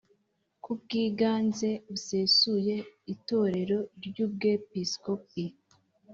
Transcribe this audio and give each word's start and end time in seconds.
k 0.61 0.65
ubwiganze 0.71 1.69
busesuye 1.91 2.75
Itorero 3.13 3.79
ry 4.05 4.15
Ubwepiskopi 4.25 5.43